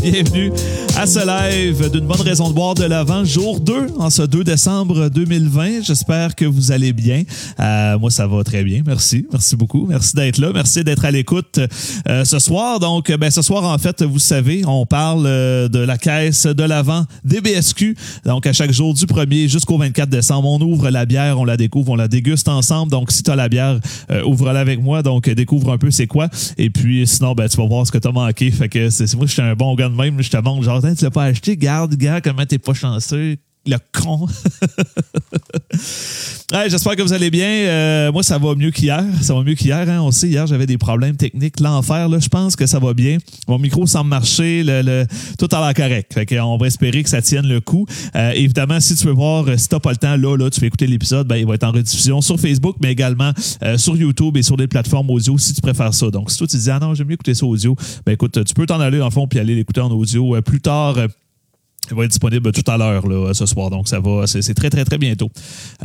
[0.00, 0.52] Bienvenue
[0.98, 4.42] à ce live d'une bonne raison de boire de l'avant, jour 2 en ce 2
[4.42, 5.82] décembre 2020.
[5.82, 7.22] J'espère que vous allez bien.
[7.60, 8.82] Euh, moi, ça va très bien.
[8.84, 9.24] Merci.
[9.30, 9.86] Merci beaucoup.
[9.86, 10.50] Merci d'être là.
[10.52, 11.60] Merci d'être à l'écoute
[12.08, 12.80] euh, ce soir.
[12.80, 16.64] Donc, ben, ce soir, en fait, vous savez, on parle euh, de la caisse de
[16.64, 17.96] l'avant DBSQ.
[18.24, 21.56] Donc, à chaque jour du 1er jusqu'au 24 décembre, on ouvre la bière, on la
[21.56, 22.90] découvre, on la déguste ensemble.
[22.90, 23.78] Donc, si tu as la bière,
[24.10, 25.04] euh, ouvre-la avec moi.
[25.04, 26.28] Donc, découvre un peu c'est quoi.
[26.56, 28.50] Et puis, sinon, ben, tu vas voir ce que tu as manqué.
[28.50, 30.20] Fait que c'est moi, je suis un bon gars de même.
[30.20, 31.56] Je te montre, genre, tu l'as pas acheté.
[31.56, 34.26] Garde, gars, comment t'es pas chanceux le con.
[36.68, 37.48] J'espère que vous allez bien.
[37.48, 39.04] Euh, moi, ça va mieux qu'hier.
[39.20, 39.88] Ça va mieux qu'hier.
[39.88, 40.00] Hein?
[40.00, 41.60] On sait, hier, j'avais des problèmes techniques.
[41.60, 43.18] L'enfer, je pense que ça va bien.
[43.46, 44.62] Mon micro semble marcher.
[44.64, 45.06] Le, le,
[45.38, 46.14] tout a l'air correct.
[46.14, 47.86] Fait on va espérer que ça tienne le coup.
[48.16, 50.66] Euh, évidemment, si tu veux voir, si t'as pas le temps, là, là, tu peux
[50.66, 54.36] écouter l'épisode, ben, il va être en rediffusion sur Facebook, mais également euh, sur YouTube
[54.36, 56.10] et sur des plateformes audio si tu préfères ça.
[56.10, 58.54] Donc, si toi, tu dis, ah non, j'aime mieux écouter ça audio, ben, écoute, tu
[58.54, 60.96] peux t'en aller, en fond, puis aller l'écouter en audio euh, plus tard.
[61.90, 63.70] Il va être disponible tout à l'heure ce soir.
[63.70, 64.26] Donc, ça va.
[64.26, 65.30] C'est très, très, très bientôt.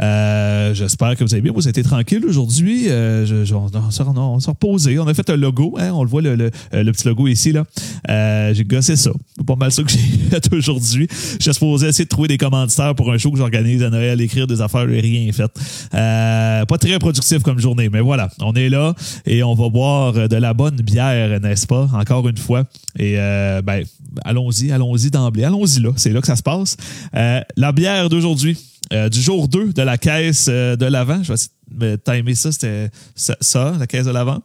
[0.01, 1.51] Euh, J'espère que vous avez bien.
[1.53, 2.85] Vous été tranquille aujourd'hui.
[2.87, 4.99] Euh, on, s'est reposé.
[4.99, 5.75] On a fait un logo.
[5.79, 7.51] Hein, on le voit, le, le, le, petit logo ici.
[7.51, 7.63] là.
[8.09, 9.11] Euh, j'ai gossé ça.
[9.45, 9.97] Pas mal ça que j'ai
[10.29, 11.07] fait aujourd'hui.
[11.39, 14.47] J'ai supposé essayer de trouver des commanditaires pour un show que j'organise à Noël, écrire
[14.47, 15.51] des affaires et rien fait.
[15.93, 18.29] Euh, pas très productif comme journée, mais voilà.
[18.41, 18.93] On est là
[19.25, 21.87] et on va boire de la bonne bière, n'est-ce pas?
[21.93, 22.63] Encore une fois.
[22.97, 23.83] Et euh, ben,
[24.23, 25.43] allons-y, allons-y d'emblée.
[25.43, 25.91] Allons-y là.
[25.97, 26.77] C'est là que ça se passe.
[27.16, 28.58] Euh, la bière d'aujourd'hui,
[28.91, 31.22] euh, du jour 2 de la caisse euh, de l'avant.
[31.23, 31.33] Je
[31.75, 34.39] vais timer ça, c'était ça, la caisse de l'avant.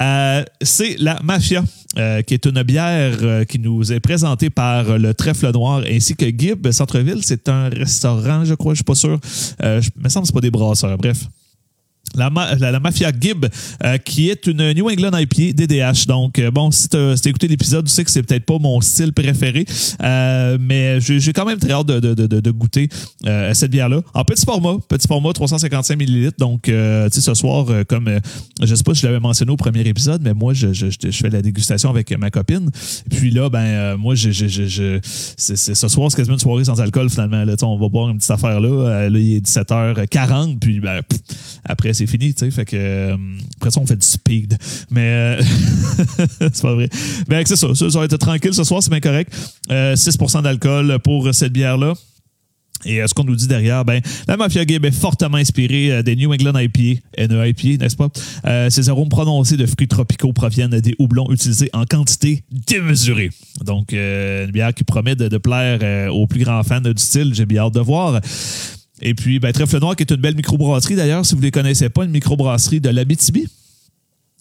[0.00, 1.62] Euh, c'est la Mafia,
[1.98, 6.26] euh, qui est une bière qui nous est présentée par le Trèfle Noir ainsi que
[6.26, 7.20] Gibb Centreville.
[7.22, 9.20] C'est un restaurant, je crois, je suis pas sûr.
[9.60, 10.96] je me semble que pas des brasseurs.
[10.96, 11.28] Bref,
[12.14, 13.46] la, la, la, Mafia Gibb,
[13.84, 16.06] euh, qui est une New England IPA DDH.
[16.06, 18.58] Donc, euh, bon, si tu as, si écouté l'épisode, tu sais que c'est peut-être pas
[18.58, 19.64] mon style préféré,
[20.02, 22.88] euh, mais j'ai quand même très hâte de, de, de, de goûter
[23.52, 24.00] cette bière-là.
[24.12, 26.32] En petit format, petit format, 355 ml.
[26.38, 28.20] Donc, tu sais, ce soir, comme
[28.62, 31.10] je sais pas si je l'avais mentionné au premier épisode, mais moi, je, je, je,
[31.10, 32.70] fais la dégustation avec ma copine.
[33.10, 35.00] Puis là, ben, moi, je, je,
[35.36, 37.44] c'est, ce soir, c'est quasiment une soirée sans alcool, finalement.
[37.44, 39.08] Là, on va boire une petite affaire là.
[39.08, 41.00] là, il est 17h40, puis ben,
[41.64, 42.50] après, c'est fini, tu sais.
[42.50, 43.16] Fait que euh,
[43.56, 44.56] après ça, on fait du speed.
[44.90, 45.42] Mais euh,
[46.40, 46.88] c'est pas vrai.
[47.28, 49.32] Mais c'est ça, ça, ça va être tranquille ce soir, c'est bien correct.
[49.68, 51.94] 6% euh, d'alcool pour cette bière-là.
[52.86, 56.30] Et ce qu'on nous dit derrière, ben, la Mafia Game est fortement inspirée des New
[56.34, 58.10] England IPA, NEIPA, n'est-ce pas?
[58.68, 63.30] ces arômes prononcés de fruits tropicaux proviennent des houblons utilisés en quantité démesurée.
[63.64, 67.32] Donc, une bière qui promet de, plaire aux plus grands fans du style.
[67.32, 68.20] J'ai bien hâte de voir.
[69.02, 71.50] Et puis, ben, Trèfle Noir, qui est une belle microbrasserie d'ailleurs, si vous ne les
[71.50, 73.48] connaissez pas, une microbrasserie de l'Abitibi.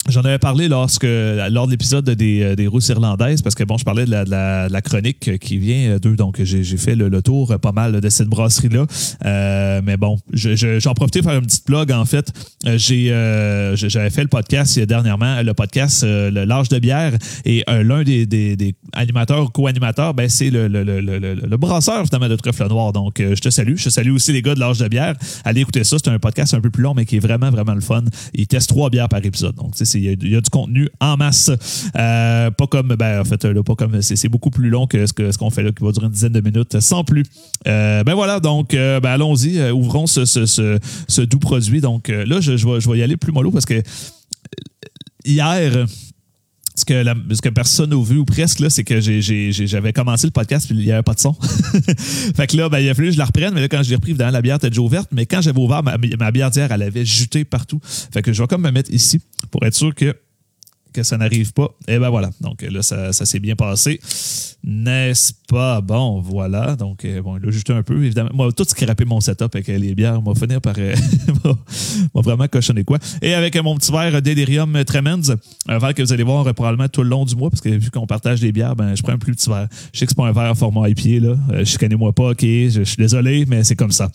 [0.09, 3.77] J'en avais parlé lorsque, lors de l'épisode des, euh, des rousses irlandaises, parce que bon,
[3.77, 7.57] je parlais de la, de la, chronique qui vient d'eux, donc j'ai fait le, tour
[7.61, 8.85] pas mal de cette brasserie-là.
[9.25, 12.33] Euh, mais bon, j'en je, profitais pour faire une petite blog, en fait.
[12.67, 17.13] Euh, j'ai J'avais fait le podcast dernièrement, le podcast L'âge de bière,
[17.45, 22.27] et l'un des, des, des, animateurs, co-animateurs, ben, c'est le, le, le, le, brasseur finalement
[22.27, 22.91] de Trèfle Noir.
[22.91, 23.75] Donc, je te salue.
[23.77, 25.15] Je salue aussi les gars de l'âge de bière.
[25.45, 27.73] Allez écouter ça, c'est un podcast un peu plus long, mais qui est vraiment, vraiment
[27.73, 28.03] le fun.
[28.33, 29.55] Ils testent trois bières par épisode.
[29.55, 31.51] Donc, il y, a du contenu en masse.
[31.95, 35.13] Euh, pas comme, ben, en fait, là, pas comme, c'est beaucoup plus long que ce
[35.13, 37.23] qu'on ce fait là, qui va durer une dizaine de minutes, sans plus.
[37.67, 41.81] Euh, ben voilà, donc, euh, ben, allons-y, ouvrons ce, ce, ce, doux produit.
[41.81, 43.81] Donc là, je, je, vais, je vais y aller plus mollo parce que
[45.25, 45.85] hier,
[46.75, 50.27] ce que, la, ce que personne n'a vu ou presque, là, c'est que j'avais commencé
[50.27, 51.33] le podcast puis il n'y avait pas de son.
[52.35, 53.89] fait que là, ben, il a fallu que je la reprenne, mais là, quand je
[53.89, 55.09] l'ai repris, évidemment, la bière était déjà ouverte.
[55.11, 57.79] Mais quand j'avais ouvert ma, ma bière d'hier, elle avait juté partout.
[57.83, 60.15] Fait que je vais comme me mettre ici pour être sûr que
[60.93, 61.69] que ça n'arrive pas.
[61.87, 62.29] Et ben voilà.
[62.39, 63.99] Donc là, ça, s'est bien passé.
[64.63, 65.81] N'est-ce pas?
[65.81, 66.75] Bon, voilà.
[66.77, 68.29] Donc, euh, bon, il a juste un peu, évidemment.
[68.33, 70.21] Moi, tout scrappé mon setup avec les bières.
[70.21, 70.75] m'a finir par.
[70.77, 70.95] Euh,
[72.15, 72.99] m'a vraiment cochonné quoi.
[73.21, 75.35] Et avec mon petit verre Delirium Tremens,
[75.67, 77.91] un verre que vous allez voir probablement tout le long du mois, parce que vu
[77.91, 79.67] qu'on partage des bières, ben, je prends un plus petit verre.
[79.91, 81.35] Je sais que c'est pas un verre format IPA, là.
[81.51, 82.41] Euh, je connais moi pas, ok.
[82.41, 84.09] Je, suis désolé, mais c'est comme ça.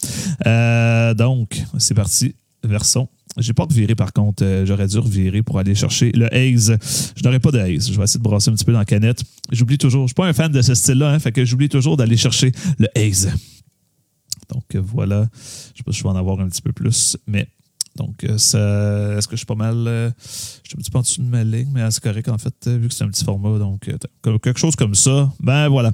[1.15, 2.35] donc, c'est parti.
[2.65, 3.09] Version
[3.39, 4.45] j'ai pas reviré par contre.
[4.45, 6.77] Euh, j'aurais dû revirer pour aller chercher le Haze.
[7.17, 7.91] Je n'aurais pas de Haze.
[7.91, 9.23] Je vais essayer de brasser un petit peu dans la canette.
[9.51, 10.05] J'oublie toujours.
[10.05, 12.53] Je suis pas un fan de ce style-là, hein, fait que j'oublie toujours d'aller chercher
[12.79, 13.31] le Haze.
[14.49, 15.29] Donc euh, voilà.
[15.73, 17.49] Je sais pas si je vais en avoir un petit peu plus, mais
[17.97, 18.37] donc, euh,
[19.19, 19.85] est-ce que je suis pas mal.
[19.85, 22.69] je suis un petit peu en dessous de ma ligne, mais c'est correct en fait,
[22.69, 23.59] vu que c'est un petit format.
[23.59, 23.91] Donc,
[24.23, 25.33] quelque chose comme ça.
[25.41, 25.93] Ben voilà.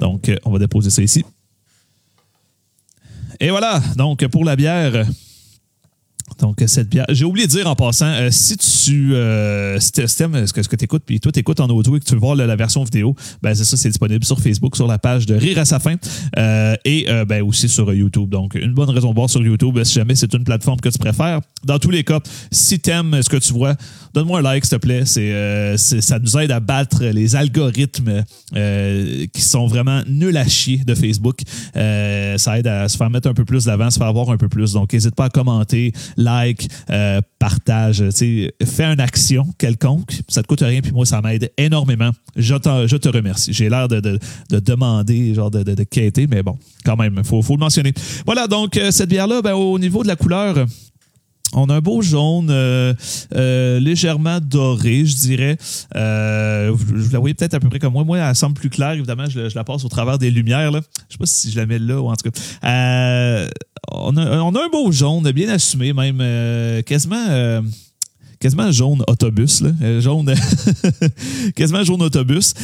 [0.00, 1.24] Donc, on va déposer ça ici.
[3.38, 3.82] Et voilà.
[3.96, 5.06] Donc, pour la bière,
[6.38, 7.06] Donc, cette bière.
[7.08, 10.76] J'ai oublié de dire en passant, euh, si tu euh, si t'aimes ce que, que
[10.76, 12.84] tu écoutes, puis toi, tu écoutes en audio et que tu veux voir la, version
[12.84, 15.78] vidéo, ben c'est ça, c'est disponible sur Facebook, sur la page de Rire à sa
[15.78, 15.94] fin,
[16.36, 18.28] euh, et euh, ben aussi sur YouTube.
[18.28, 20.98] Donc, une bonne raison de voir sur YouTube, si jamais c'est une plateforme que tu
[20.98, 21.40] préfères.
[21.64, 22.20] Dans tous les cas,
[22.50, 23.76] si t'aimes ce que tu vois,
[24.16, 25.04] donne-moi un like, s'il te plaît.
[25.04, 28.24] C'est, euh, ça nous aide à battre les algorithmes
[28.54, 31.40] euh, qui sont vraiment nuls à chier de Facebook.
[31.76, 34.38] Euh, ça aide à se faire mettre un peu plus d'avant, se faire voir un
[34.38, 34.72] peu plus.
[34.72, 38.02] Donc, n'hésite pas à commenter, like, euh, partage.
[38.10, 40.12] Fais une action quelconque.
[40.28, 42.10] Ça te coûte rien, puis moi, ça m'aide énormément.
[42.36, 42.54] Je,
[42.86, 43.52] je te remercie.
[43.52, 44.18] J'ai l'air de, de-
[44.50, 47.60] de demander, genre de, de, de quêter, mais bon, quand même, il faut, faut le
[47.60, 47.92] mentionner.
[48.24, 50.66] Voilà, donc, euh, cette bière-là, ben, au niveau de la couleur,
[51.54, 52.94] on a un beau jaune, euh,
[53.34, 55.56] euh, légèrement doré, je dirais.
[55.94, 58.04] Euh, vous la voyez peut-être à peu près comme moi.
[58.04, 58.92] Moi, elle semble plus claire.
[58.92, 60.70] Évidemment, je, la passe au travers des lumières.
[60.70, 60.80] Là.
[61.08, 63.48] Je sais pas si je la mets là ou en tout cas.
[63.92, 67.62] On, a, un beau jaune, bien assumé, même quasiment.
[68.40, 69.62] quasiment jaune autobus,
[70.00, 70.34] jaune,
[71.54, 72.54] quasiment jaune autobus.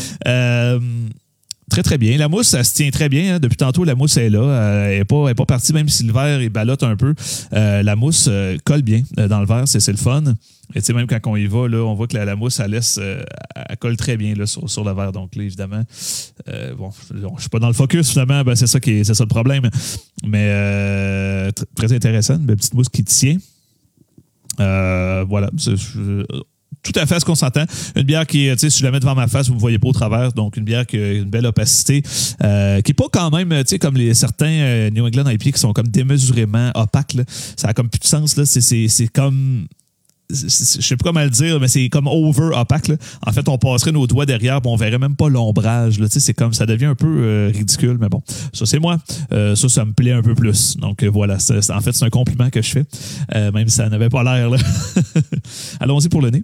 [1.73, 2.19] Très, très bien.
[2.19, 3.37] La mousse, elle se tient très bien.
[3.37, 3.39] hein.
[3.39, 4.41] Depuis tantôt, la mousse est là.
[4.41, 7.15] Euh, elle n'est pas, pas partie, même si le verre, il ballotte un peu.
[7.55, 9.67] Euh, la mousse euh, colle bien dans le verre.
[9.67, 10.23] C'est le fun.
[10.75, 12.61] Et tu sais, même quand on y va, là, on voit que la, la mousse,
[12.61, 15.13] elle laisse, elle colle très bien là, sur, sur le verre.
[15.13, 15.83] Donc, là, évidemment,
[16.51, 18.45] euh, bon, je suis pas dans le focus, finalement.
[18.45, 19.63] Ben, c'est ça, qui ça le problème.
[20.27, 22.35] Mais euh, tr- très intéressant.
[22.35, 23.39] Une petite mousse qui tient.
[24.59, 25.49] Voilà.
[26.83, 27.65] Tout à fait ce qu'on s'entend.
[27.95, 29.61] Une bière qui, tu sais, si je la mets devant ma face, vous ne me
[29.61, 30.33] voyez pas au travers.
[30.33, 32.03] Donc, une bière qui a une belle opacité,
[32.43, 35.53] euh, qui n'est pas quand même, tu sais, comme les certains euh, New England IPA
[35.53, 37.15] qui sont comme démesurément opaques.
[37.15, 37.23] là.
[37.57, 38.37] Ça a comme plus de sens.
[38.37, 38.45] là.
[38.47, 39.67] C'est- comme
[40.35, 42.89] je sais pas comment le dire, mais c'est comme over opaque.
[42.89, 42.97] là.
[43.27, 46.01] En fait, on passerait nos doigts derrière, on verrait même pas l'ombrage.
[46.09, 48.97] C'est comme ça devient un peu euh, ridicule, mais bon, ça c'est moi.
[49.33, 50.77] Euh, ça, ça me plaît un peu plus.
[50.79, 52.85] Donc voilà, en fait, c'est un compliment que je fais,
[53.53, 54.51] même si ça n'avait pas l'air.
[55.81, 56.43] Allons-y pour le nez.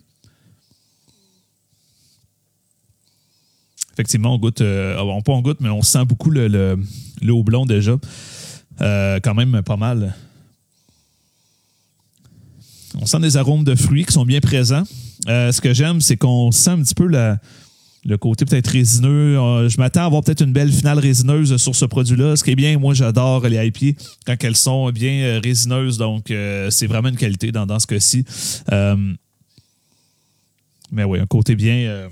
[3.98, 7.96] Effectivement, on goûte, euh, on pas on goûte, mais on sent beaucoup le, le, déjà.
[8.80, 10.14] Euh, quand même pas mal.
[12.94, 14.84] On sent des arômes de fruits qui sont bien présents.
[15.26, 19.66] Euh, ce que j'aime, c'est qu'on sent un petit peu le côté peut-être résineux.
[19.68, 22.36] Je m'attends à avoir peut-être une belle finale résineuse sur ce produit-là.
[22.36, 25.98] Ce qui est bien, moi, j'adore les IPA quand elles sont bien résineuses.
[25.98, 26.32] Donc,
[26.70, 28.24] c'est vraiment une qualité dans, dans ce cas-ci.
[30.92, 32.08] Mais oui, un côté bien.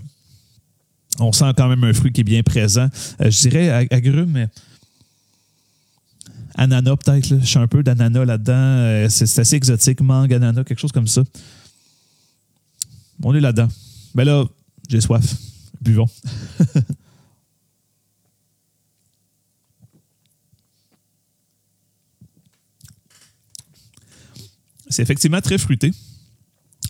[1.19, 2.89] On sent quand même un fruit qui est bien présent.
[3.21, 4.49] Euh, je dirais ag- agrumes, mais
[6.55, 7.31] ananas peut-être.
[7.31, 7.39] là.
[7.41, 8.53] Je suis un peu d'ananas là-dedans.
[8.55, 10.01] Euh, c'est c'est assez exotique.
[10.01, 11.23] Mangue, ananas, quelque chose comme ça.
[13.23, 13.69] On est là-dedans.
[14.15, 14.45] Mais là,
[14.89, 15.25] j'ai soif.
[15.81, 16.09] Buvons.
[24.89, 25.93] c'est effectivement très fruité.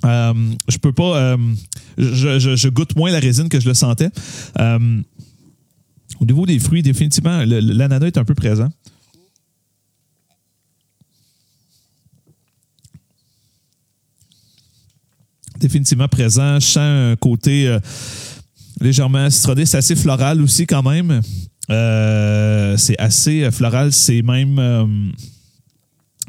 [0.06, 0.34] Euh,
[0.68, 1.16] je peux pas.
[1.16, 1.36] euh,
[1.98, 4.10] je, goûte moins la résine que je le sentais.
[4.58, 5.02] Euh,
[6.20, 8.68] au niveau des fruits, définitivement, l'ananas est un peu présent.
[15.58, 16.60] Définitivement présent.
[16.60, 17.76] Je sens un côté
[18.80, 19.66] légèrement citronné.
[19.66, 21.20] C'est assez floral aussi, quand même.
[21.68, 23.92] C'est assez floral.
[23.92, 25.12] C'est même.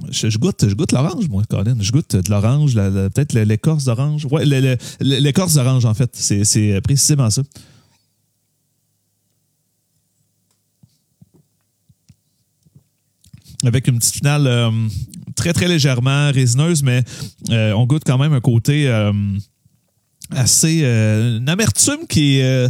[0.03, 1.75] Euh, je, goûte, je goûte l'orange, moi, Colin.
[1.79, 4.25] Je goûte de l'orange, peut-être l'écorce d'orange.
[4.31, 4.45] Ouais,
[4.99, 6.09] l'écorce d'orange, en fait.
[6.13, 7.43] C'est, c'est précisément ça.
[13.65, 14.69] Avec une petite finale euh,
[15.35, 17.03] très, très légèrement résineuse, mais
[17.49, 19.11] euh, on goûte quand même un côté euh,
[20.29, 20.81] assez.
[20.83, 22.69] euh, une amertume qui est, euh,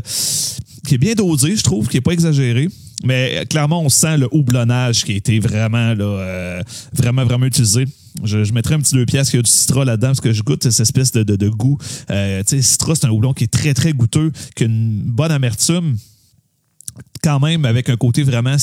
[0.88, 2.70] qui est bien dosée, je trouve, qui n'est pas exagérée.
[3.04, 6.62] Mais clairement, on sent le houblonnage qui a été vraiment, là, euh,
[6.94, 7.86] vraiment, vraiment utilisé.
[8.24, 10.42] Je, je mettrais un petit deux pièces qui a du citron là-dedans parce que je
[10.42, 11.78] goûte cette espèce de, de, goût.
[12.10, 15.04] Euh, tu sais, citron, c'est un houblon qui est très, très goûteux, qui a une
[15.04, 15.98] bonne amertume
[17.28, 18.56] quand même avec un côté vraiment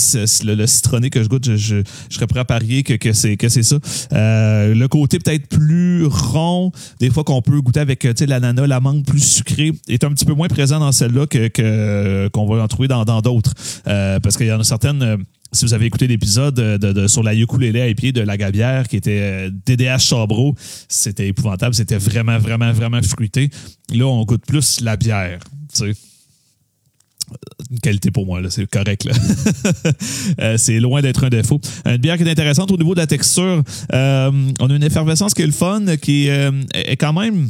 [0.45, 3.77] le, citronné que je goûte, je, je, serais prêt à parier que, que c'est ça.
[4.13, 9.05] Euh, le côté peut-être plus rond, des fois qu'on peut goûter avec l'ananas, la mangue
[9.05, 12.89] plus sucrée, est un petit peu moins présent dans celle-là que qu'on va en trouver
[12.89, 13.53] dans dans d'autres.
[13.87, 15.03] Euh, parce qu'il y en a certaines.
[15.03, 15.17] euh,
[15.53, 18.97] si vous avez écouté l'épisode de, sur la ukulélé à pied de la Gabière, qui
[18.97, 20.57] était DDH Sabro,
[20.89, 21.77] c'était épouvantable.
[21.77, 23.51] C'était vraiment, vraiment, vraiment fruité.
[23.95, 25.39] Là, on goûte plus la bière.
[25.73, 26.14] Tu sais
[27.71, 29.09] une qualité pour moi, c'est correct.
[30.41, 31.61] Euh, c'est loin d'être un défaut.
[31.87, 33.63] Une bière qui est intéressante au niveau de la texture.
[33.93, 37.49] euh, on a une effervescence qui est le fun, qui euh, est quand même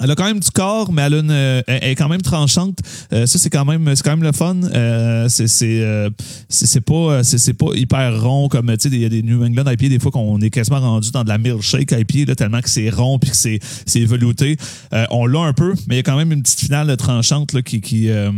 [0.00, 2.22] Elle a quand même du corps, mais elle, a une, euh, elle est quand même
[2.22, 2.78] tranchante.
[3.12, 4.56] Euh, ça, c'est quand même, c'est quand même le fun.
[4.62, 6.10] Euh, c'est, c'est, euh,
[6.48, 9.44] c'est, pas, c'est, c'est pas hyper rond comme, tu sais, il y a des New
[9.44, 12.60] England IPA, des fois qu'on est quasiment rendu dans de la milkshake IPA, là, tellement
[12.60, 14.56] que c'est rond puis que c'est, c'est velouté.
[14.92, 17.52] Euh, on l'a un peu, mais il y a quand même une petite finale tranchante
[17.52, 18.30] là, qui, qui, euh,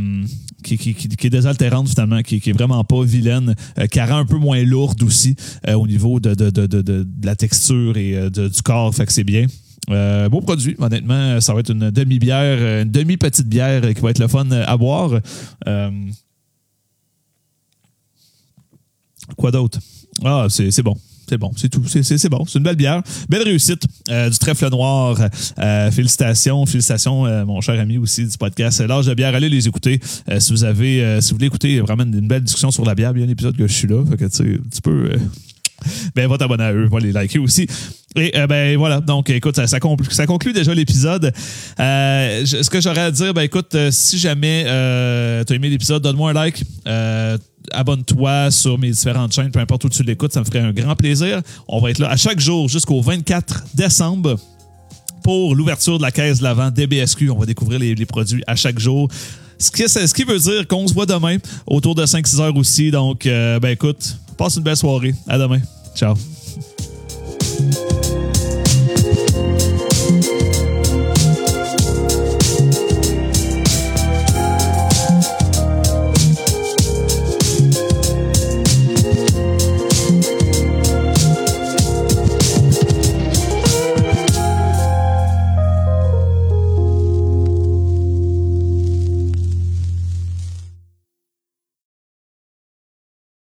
[0.63, 4.19] qui, qui, qui, est désaltérante finalement, qui, qui est vraiment pas vilaine, euh, qui rend
[4.19, 5.37] un peu moins lourde aussi
[5.69, 9.13] euh, au niveau de, de, de, de, la texture et euh, du corps, fait que
[9.13, 9.47] c'est bien.
[9.91, 14.19] Euh, beau produit, honnêtement, ça va être une demi-bière, une demi-petite bière qui va être
[14.19, 15.21] le fun à boire.
[15.67, 15.91] Euh,
[19.37, 19.79] quoi d'autre?
[20.25, 20.97] Ah, c'est bon.
[21.29, 21.85] C'est bon, c'est tout.
[21.87, 22.45] C'est- bon.
[22.45, 23.03] C'est une belle bière.
[23.29, 23.85] Belle réussite.
[24.09, 25.17] Euh, du trèfle noir.
[25.61, 26.67] Euh, félicitations.
[26.67, 28.81] Félicitations, mon cher ami aussi du podcast.
[28.81, 30.01] L'âge de bière, allez les écouter.
[30.41, 33.21] Si vous avez, si vous voulez écouter vraiment une belle discussion sur la bière, il
[33.21, 34.05] y a un épisode que je suis là.
[34.05, 34.25] Fait que
[36.15, 37.67] ben, va t'abonner à eux, va les liker aussi.
[38.17, 41.33] Et euh, ben voilà, donc écoute, ça, conclut, déjà l'épisode.
[41.79, 46.03] Euh, ce que j'aurais à dire, ben écoute, euh, si jamais tu as aimé l'épisode,
[46.03, 46.65] donne-moi un like.
[47.73, 50.97] Abonne-toi sur mes différentes chaînes, peu importe où tu l'écoutes, ça me ferait un grand
[50.97, 51.41] plaisir.
[51.69, 54.37] On va être là à chaque jour jusqu'au 24 décembre
[55.23, 57.31] pour l'ouverture de la caisse de l'avant DBSQ.
[57.31, 59.09] On va découvrir les, produits à chaque jour.
[59.59, 62.91] Ce qui, ce qui veut dire qu'on se voit demain autour de 5-6 heures aussi.
[62.91, 65.15] Donc, ben écoute, Passe une belle soirée.
[65.29, 65.61] À demain.
[65.95, 66.15] Ciao.